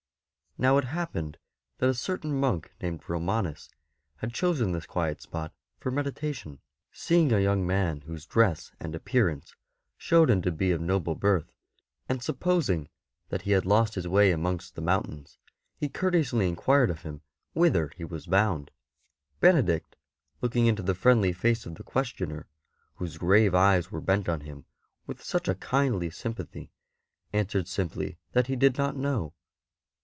[0.57, 1.37] Now it happened
[1.77, 3.69] that a certain monk named Romanus
[4.17, 6.59] had chosen this quiet spot for meditation.
[6.91, 8.33] Seeing a young man whose 31 32 ST.
[8.33, 9.55] BENEDICT dress and appearance
[9.97, 11.53] showed him to be of noble birth,
[12.09, 12.89] and supposing
[13.29, 15.37] that he had lost his way amongst the mountains,
[15.77, 17.21] he courteously enquired of him
[17.53, 18.71] whither he was bound.
[19.39, 19.95] Benedict,
[20.41, 22.45] looking into the friendly face of the questioner,
[22.99, 24.65] w^hose grave eyes were bent on him
[25.07, 26.71] with such a kindly sympathy,
[27.31, 29.33] answered simply that he did not know.